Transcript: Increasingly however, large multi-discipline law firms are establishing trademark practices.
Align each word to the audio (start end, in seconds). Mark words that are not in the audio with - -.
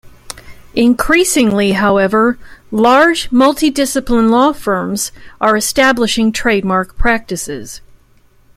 Increasingly 0.73 1.73
however, 1.73 2.39
large 2.71 3.31
multi-discipline 3.31 4.29
law 4.29 4.51
firms 4.51 5.11
are 5.39 5.55
establishing 5.55 6.31
trademark 6.31 6.97
practices. 6.97 7.81